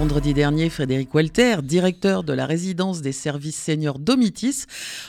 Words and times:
Vendredi 0.00 0.32
dernier, 0.32 0.70
Frédéric 0.70 1.14
Walter, 1.14 1.56
directeur 1.62 2.24
de 2.24 2.32
la 2.32 2.46
résidence 2.46 3.02
des 3.02 3.12
services 3.12 3.62
seniors 3.62 3.98
Domitis, 3.98 4.64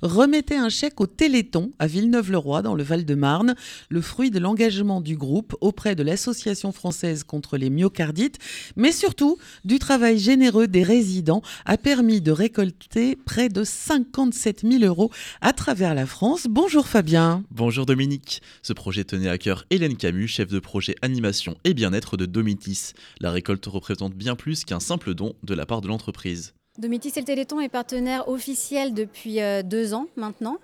remettait 0.00 0.54
un 0.54 0.68
chèque 0.68 1.00
au 1.00 1.08
Téléthon 1.08 1.72
à 1.80 1.88
Villeneuve-le-Roi 1.88 2.62
dans 2.62 2.76
le 2.76 2.84
Val-de-Marne, 2.84 3.56
le 3.88 4.00
fruit 4.00 4.30
de 4.30 4.38
l'engagement 4.38 5.00
du 5.00 5.16
groupe 5.16 5.56
auprès 5.60 5.96
de 5.96 6.04
l'Association 6.04 6.70
française 6.70 7.24
contre 7.24 7.56
les 7.56 7.68
myocardites, 7.68 8.38
mais 8.76 8.92
surtout 8.92 9.38
du 9.64 9.80
travail 9.80 10.20
généreux 10.20 10.68
des 10.68 10.84
résidents 10.84 11.42
a 11.64 11.78
permis 11.78 12.20
de 12.20 12.30
récolter 12.30 13.16
près 13.16 13.48
de 13.48 13.64
57 13.64 14.60
000 14.70 14.84
euros 14.84 15.10
à 15.40 15.52
travers 15.52 15.96
la 15.96 16.06
France. 16.06 16.46
Bonjour 16.48 16.86
Fabien. 16.86 17.42
Bonjour 17.50 17.86
Dominique. 17.86 18.40
Ce 18.62 18.72
projet 18.72 19.02
tenait 19.02 19.30
à 19.30 19.38
cœur 19.38 19.64
Hélène 19.70 19.96
Camus, 19.96 20.28
chef 20.28 20.48
de 20.48 20.60
projet 20.60 20.94
animation 21.02 21.56
et 21.64 21.74
bien-être 21.74 22.16
de 22.16 22.24
Domitis. 22.24 22.92
La 23.18 23.32
récolte 23.32 23.66
représente 23.66 24.14
bien 24.14 24.36
plus 24.36 24.64
qu'un 24.64 24.75
simple 24.80 25.14
don 25.14 25.34
de 25.42 25.54
la 25.54 25.66
part 25.66 25.80
de 25.80 25.88
l'entreprise. 25.88 26.54
Domitis 26.78 27.12
et 27.16 27.20
le 27.20 27.24
Téléthon 27.24 27.60
est 27.60 27.68
partenaire 27.68 28.28
officiel 28.28 28.92
depuis 28.92 29.40
euh, 29.40 29.62
deux 29.62 29.94
ans 29.94 30.06
maintenant 30.16 30.58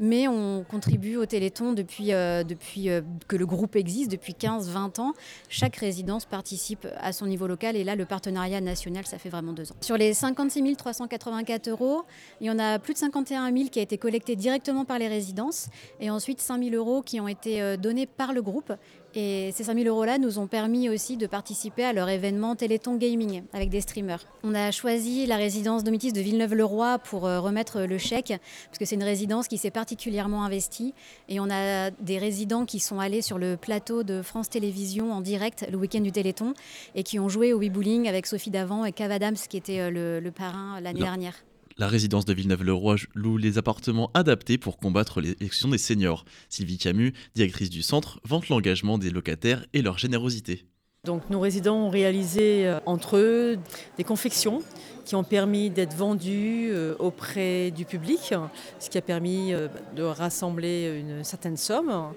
mais 0.00 0.28
on 0.28 0.64
contribue 0.64 1.16
au 1.16 1.26
Téléthon 1.26 1.72
depuis, 1.72 2.12
euh, 2.12 2.44
depuis 2.44 2.88
euh, 2.88 3.00
que 3.28 3.36
le 3.36 3.46
groupe 3.46 3.76
existe, 3.76 4.10
depuis 4.10 4.34
15-20 4.34 5.00
ans. 5.00 5.12
Chaque 5.48 5.76
résidence 5.76 6.24
participe 6.24 6.86
à 6.98 7.12
son 7.12 7.26
niveau 7.26 7.46
local 7.46 7.76
et 7.76 7.84
là, 7.84 7.96
le 7.96 8.04
partenariat 8.04 8.60
national, 8.60 9.06
ça 9.06 9.18
fait 9.18 9.28
vraiment 9.28 9.52
deux 9.52 9.70
ans. 9.72 9.76
Sur 9.80 9.96
les 9.96 10.14
56 10.14 10.76
384 10.76 11.68
euros, 11.68 12.02
il 12.40 12.46
y 12.46 12.50
en 12.50 12.58
a 12.58 12.78
plus 12.78 12.94
de 12.94 12.98
51 12.98 13.52
000 13.52 13.68
qui 13.68 13.78
a 13.78 13.82
été 13.82 13.98
collecté 13.98 14.36
directement 14.36 14.84
par 14.84 14.98
les 14.98 15.08
résidences 15.08 15.68
et 16.00 16.10
ensuite 16.10 16.40
5 16.40 16.62
000 16.62 16.74
euros 16.74 17.02
qui 17.02 17.20
ont 17.20 17.28
été 17.28 17.76
donnés 17.76 18.06
par 18.06 18.32
le 18.32 18.42
groupe 18.42 18.72
et 19.14 19.50
ces 19.52 19.64
5000 19.64 19.86
euros-là 19.88 20.18
nous 20.18 20.38
ont 20.38 20.46
permis 20.46 20.88
aussi 20.88 21.16
de 21.16 21.26
participer 21.26 21.84
à 21.84 21.92
leur 21.92 22.08
événement 22.08 22.56
Téléthon 22.56 22.96
Gaming 22.96 23.42
avec 23.52 23.68
des 23.68 23.80
streamers. 23.80 24.24
On 24.42 24.54
a 24.54 24.70
choisi 24.70 25.26
la 25.26 25.36
résidence 25.36 25.84
Domitis 25.84 26.12
de 26.12 26.20
Villeneuve-le-Roi 26.20 26.98
pour 26.98 27.26
euh, 27.26 27.40
remettre 27.40 27.82
le 27.82 27.98
chèque, 27.98 28.32
parce 28.66 28.78
que 28.78 28.84
c'est 28.84 28.94
une 28.94 29.02
résidence 29.02 29.48
qui 29.48 29.58
s'est 29.58 29.70
particulièrement 29.70 30.44
investie. 30.44 30.94
Et 31.28 31.40
on 31.40 31.50
a 31.50 31.90
des 31.90 32.18
résidents 32.18 32.64
qui 32.64 32.80
sont 32.80 33.00
allés 33.00 33.22
sur 33.22 33.38
le 33.38 33.56
plateau 33.56 34.02
de 34.02 34.22
France 34.22 34.48
Télévisions 34.48 35.12
en 35.12 35.20
direct 35.20 35.66
le 35.70 35.76
week-end 35.76 36.00
du 36.00 36.12
Téléthon 36.12 36.54
et 36.94 37.02
qui 37.02 37.18
ont 37.18 37.28
joué 37.28 37.52
au 37.52 37.58
Wii 37.58 38.08
avec 38.08 38.26
Sophie 38.26 38.50
Davant 38.50 38.84
et 38.84 38.92
Cav 38.92 39.10
Adams, 39.10 39.36
qui 39.48 39.56
était 39.56 39.80
euh, 39.80 39.90
le, 39.90 40.20
le 40.20 40.30
parrain 40.30 40.80
l'année 40.80 41.00
dernière. 41.00 41.34
La 41.78 41.88
résidence 41.88 42.24
de 42.24 42.34
Villeneuve-le-Roi 42.34 42.96
loue 43.14 43.36
les 43.36 43.58
appartements 43.58 44.10
adaptés 44.14 44.58
pour 44.58 44.76
combattre 44.76 45.20
l'élection 45.20 45.68
des 45.68 45.78
seniors. 45.78 46.24
Sylvie 46.48 46.78
Camus, 46.78 47.12
directrice 47.34 47.70
du 47.70 47.82
centre, 47.82 48.20
vante 48.24 48.48
l'engagement 48.48 48.98
des 48.98 49.10
locataires 49.10 49.64
et 49.72 49.82
leur 49.82 49.98
générosité. 49.98 50.64
Donc 51.04 51.30
nos 51.30 51.40
résidents 51.40 51.86
ont 51.86 51.90
réalisé 51.90 52.64
euh, 52.64 52.78
entre 52.86 53.16
eux 53.16 53.58
des 53.96 54.04
confections 54.04 54.62
qui 55.04 55.16
ont 55.16 55.24
permis 55.24 55.68
d'être 55.68 55.96
vendues 55.96 56.68
euh, 56.70 56.94
auprès 57.00 57.72
du 57.72 57.84
public, 57.84 58.32
ce 58.78 58.88
qui 58.88 58.98
a 58.98 59.02
permis 59.02 59.52
euh, 59.52 59.66
de 59.96 60.04
rassembler 60.04 61.00
une 61.00 61.24
certaine 61.24 61.56
somme. 61.56 62.12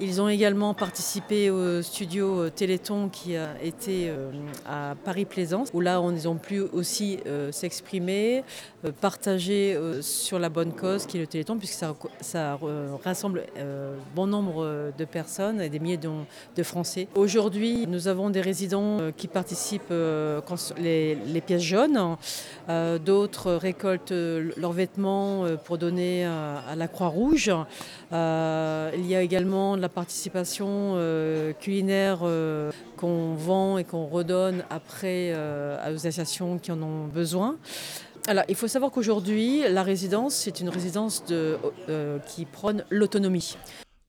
Ils 0.00 0.20
ont 0.20 0.28
également 0.28 0.74
participé 0.74 1.50
au 1.50 1.82
studio 1.82 2.48
Téléthon 2.50 3.08
qui 3.08 3.36
a 3.36 3.50
été 3.62 4.08
euh, 4.08 4.30
à 4.66 4.94
Paris-Plaisance, 5.04 5.68
où 5.74 5.80
là, 5.80 6.02
ils 6.12 6.28
ont 6.28 6.36
pu 6.36 6.60
aussi 6.60 7.18
euh, 7.26 7.52
s'exprimer, 7.52 8.42
euh, 8.84 8.90
partager 9.00 9.78
sur 10.00 10.38
la 10.38 10.48
bonne 10.48 10.72
cause 10.72 11.06
qui 11.06 11.18
est 11.18 11.20
le 11.20 11.26
Téléthon, 11.26 11.58
puisque 11.58 11.84
ça, 12.20 12.58
rassemble 13.04 13.44
bon 14.14 14.26
nombre 14.26 14.92
de 14.96 15.04
personnes 15.04 15.60
et 15.60 15.68
des 15.68 15.78
milliers 15.78 15.98
de, 16.56 16.62
Français. 16.62 17.08
Aujourd'hui, 17.14 17.86
nous 17.88 18.08
avons 18.08 18.30
des 18.30 18.40
résidents 18.40 18.98
qui 19.16 19.26
participent 19.26 19.92
les, 20.78 21.14
les 21.14 21.40
pièces 21.40 21.62
jaunes, 21.62 22.16
d'autres 23.04 23.52
récoltent 23.52 24.12
leurs 24.12 24.72
vêtements 24.72 25.44
pour 25.64 25.78
donner 25.78 26.24
à 26.24 26.74
la 26.76 26.88
Croix-Rouge. 26.88 27.50
il 28.12 29.06
y 29.06 29.14
a 29.14 29.22
également 29.22 29.76
la 29.82 29.88
participation 29.88 30.94
euh, 30.96 31.52
culinaire 31.52 32.20
euh, 32.22 32.70
qu'on 32.96 33.34
vend 33.34 33.76
et 33.76 33.84
qu'on 33.84 34.06
redonne 34.06 34.64
après 34.70 35.32
euh, 35.34 35.92
aux 35.92 36.06
associations 36.06 36.58
qui 36.58 36.72
en 36.72 36.80
ont 36.80 37.08
besoin. 37.08 37.58
Alors, 38.28 38.44
il 38.48 38.54
faut 38.54 38.68
savoir 38.68 38.92
qu'aujourd'hui, 38.92 39.62
la 39.68 39.82
résidence, 39.82 40.36
c'est 40.36 40.60
une 40.60 40.68
résidence 40.68 41.24
de, 41.26 41.58
qui 42.28 42.44
prône 42.44 42.84
l'autonomie. 42.88 43.56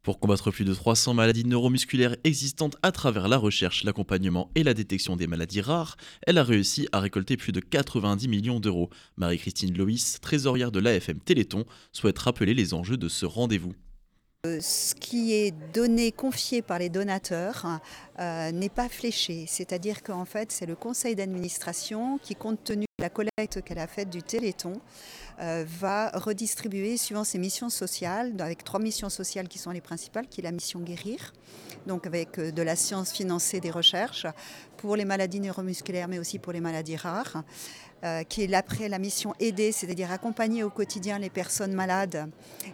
Pour 0.04 0.20
combattre 0.20 0.52
plus 0.52 0.66
de 0.66 0.74
300 0.74 1.16
maladies 1.16 1.46
neuromusculaires 1.46 2.16
existantes 2.24 2.76
à 2.84 2.92
travers 2.92 3.28
la 3.28 3.38
recherche, 3.38 3.84
l'accompagnement 3.84 4.52
et 4.54 4.62
la 4.62 4.76
détection 4.76 5.16
des 5.16 5.26
maladies 5.26 5.62
rares, 5.62 5.98
elle 6.28 6.38
a 6.38 6.44
réussi 6.44 6.88
à 6.92 7.00
récolter 7.00 7.38
plus 7.38 7.54
de 7.54 7.62
90 7.62 8.28
millions 8.28 8.60
d'euros. 8.60 8.92
Marie-Christine 9.18 9.76
Loïs, 9.76 10.20
trésorière 10.22 10.72
de 10.72 10.80
l'AFM 10.80 11.20
Téléthon, 11.20 11.66
souhaite 11.92 12.20
rappeler 12.20 12.54
les 12.54 12.76
enjeux 12.76 12.98
de 12.98 13.10
ce 13.10 13.26
rendez-vous. 13.26 13.74
Euh, 14.46 14.60
ce 14.60 14.94
qui 14.94 15.32
est 15.32 15.54
donné, 15.74 16.12
confié 16.12 16.62
par 16.62 16.78
les 16.78 16.90
donateurs, 16.90 17.80
euh, 18.20 18.52
n'est 18.52 18.68
pas 18.68 18.90
fléché. 18.90 19.46
C'est-à-dire 19.48 20.04
qu'en 20.04 20.26
fait, 20.26 20.52
c'est 20.52 20.66
le 20.66 20.76
conseil 20.76 21.16
d'administration 21.16 22.18
qui, 22.18 22.36
compte 22.36 22.62
tenu 22.62 22.84
de 23.00 23.04
la 23.04 23.10
collecte 23.10 23.62
qu'elle 23.64 23.80
a 23.80 23.88
faite 23.88 24.10
du 24.10 24.22
Téléthon, 24.22 24.74
euh, 25.40 25.64
va 25.66 26.10
redistribuer 26.10 26.98
suivant 26.98 27.24
ses 27.24 27.38
missions 27.38 27.70
sociales, 27.70 28.34
avec 28.40 28.66
trois 28.66 28.82
missions 28.82 29.10
sociales 29.10 29.48
qui 29.48 29.60
sont 29.60 29.72
les 29.72 29.80
principales, 29.80 30.28
qui 30.28 30.42
est 30.42 30.44
la 30.44 30.52
mission 30.52 30.82
guérir, 30.82 31.32
donc 31.88 32.06
avec 32.06 32.38
de 32.38 32.62
la 32.62 32.76
science 32.76 33.14
financée 33.14 33.62
des 33.62 33.72
recherches 33.72 34.28
pour 34.84 34.98
les 34.98 35.06
maladies 35.06 35.40
neuromusculaires, 35.40 36.10
mais 36.10 36.20
aussi 36.20 36.40
pour 36.40 36.52
les 36.52 36.60
maladies 36.60 36.98
rares. 36.98 37.42
Euh, 38.04 38.24
qui 38.24 38.44
est 38.44 38.54
après 38.54 38.90
la 38.90 39.00
mission 39.00 39.34
aider, 39.40 39.72
c'est-à-dire 39.72 40.12
accompagner 40.12 40.62
au 40.62 40.70
quotidien 40.70 41.20
les 41.20 41.30
personnes 41.30 41.72
malades 41.72 42.30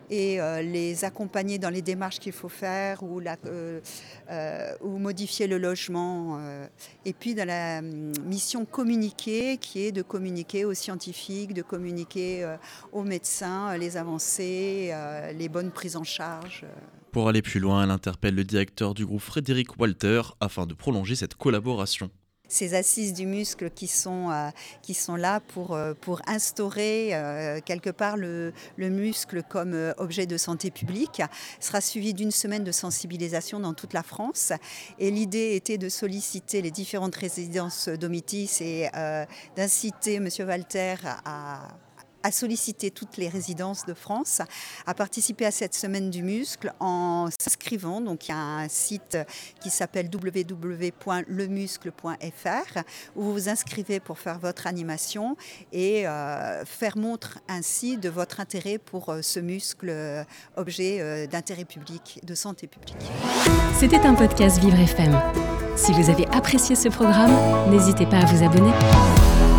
et 0.09 0.41
euh, 0.41 0.63
les 0.63 1.05
accompagner 1.05 1.59
dans 1.59 1.69
les 1.69 1.83
démarches 1.83 2.17
qu'il 2.17 2.31
faut 2.31 2.49
faire 2.49 3.03
ou, 3.03 3.21
euh, 3.21 4.75
ou 4.81 4.97
modifier 4.97 5.45
le 5.45 5.59
logement. 5.59 6.39
et 7.05 7.13
puis 7.13 7.35
dans 7.35 7.47
la 7.47 7.77
hum, 7.77 8.11
mission 8.25 8.65
communiquer, 8.65 9.57
qui 9.57 9.85
est 9.85 9.91
de 9.91 10.01
communiquer 10.01 10.65
aux 10.65 10.73
scientifiques, 10.73 11.53
de 11.53 11.61
communiquer 11.61 12.55
aux 12.91 13.03
médecins 13.03 13.77
les 13.77 13.97
avancées, 13.97 14.91
les 15.37 15.47
bonnes 15.47 15.69
prises 15.69 15.95
en 15.95 16.03
charge. 16.03 16.65
Pour 17.11 17.27
aller 17.27 17.41
plus 17.41 17.59
loin, 17.59 17.83
elle 17.83 17.91
interpelle 17.91 18.35
le 18.35 18.43
directeur 18.43 18.93
du 18.93 19.05
groupe 19.05 19.21
Frédéric 19.21 19.79
Walter 19.79 20.21
afin 20.39 20.65
de 20.65 20.73
prolonger 20.73 21.15
cette 21.15 21.35
collaboration 21.35 22.11
ces 22.49 22.73
assises 22.73 23.13
du 23.13 23.25
muscle 23.25 23.69
qui 23.69 23.87
sont, 23.87 24.31
euh, 24.31 24.49
qui 24.81 24.93
sont 24.93 25.15
là 25.15 25.39
pour, 25.39 25.75
euh, 25.75 25.93
pour 25.93 26.21
instaurer 26.27 27.11
euh, 27.13 27.59
quelque 27.63 27.91
part 27.91 28.17
le, 28.17 28.51
le, 28.75 28.89
muscle 28.89 29.43
comme 29.47 29.93
objet 29.97 30.25
de 30.25 30.35
santé 30.35 30.71
publique, 30.71 31.21
sera 31.59 31.79
suivi 31.79 32.13
d'une 32.13 32.31
semaine 32.31 32.63
de 32.63 32.71
sensibilisation 32.71 33.59
dans 33.59 33.73
toute 33.73 33.93
la 33.93 34.03
France. 34.03 34.51
Et 34.97 35.11
l'idée 35.11 35.55
était 35.55 35.77
de 35.77 35.89
solliciter 35.89 36.61
les 36.61 36.71
différentes 36.71 37.15
résidences 37.15 37.87
d'Omitis 37.87 38.57
et 38.61 38.89
d'inciter 39.55 40.15
M. 40.15 40.27
Walter 40.39 40.95
à 41.25 41.67
à 42.23 42.31
solliciter 42.31 42.91
toutes 42.91 43.17
les 43.17 43.29
résidences 43.29 43.85
de 43.85 43.93
France 43.93 44.41
à 44.85 44.93
participer 44.93 45.45
à 45.45 45.51
cette 45.51 45.73
semaine 45.73 46.09
du 46.09 46.23
muscle 46.23 46.73
en 46.79 47.29
s'inscrivant. 47.39 48.01
Donc 48.01 48.27
il 48.27 48.31
y 48.31 48.33
a 48.33 48.37
un 48.37 48.69
site 48.69 49.17
qui 49.61 49.69
s'appelle 49.69 50.09
www.lemuscle.fr 50.13 52.79
où 53.15 53.23
vous 53.23 53.33
vous 53.33 53.49
inscrivez 53.49 53.99
pour 53.99 54.19
faire 54.19 54.39
votre 54.39 54.67
animation 54.67 55.35
et 55.71 56.07
euh, 56.07 56.65
faire 56.65 56.97
montre 56.97 57.39
ainsi 57.47 57.97
de 57.97 58.09
votre 58.09 58.39
intérêt 58.39 58.77
pour 58.77 59.09
euh, 59.09 59.21
ce 59.21 59.39
muscle 59.39 59.89
euh, 59.89 60.23
objet 60.55 61.27
d'intérêt 61.27 61.65
public, 61.65 62.19
de 62.23 62.35
santé 62.35 62.67
publique. 62.67 62.97
C'était 63.79 63.99
un 63.99 64.13
podcast 64.13 64.59
Vivre 64.59 64.79
FM. 64.79 65.19
Si 65.75 65.93
vous 65.93 66.09
avez 66.09 66.27
apprécié 66.27 66.75
ce 66.75 66.89
programme, 66.89 67.69
n'hésitez 67.69 68.05
pas 68.05 68.17
à 68.17 68.25
vous 68.25 68.43
abonner. 68.43 69.58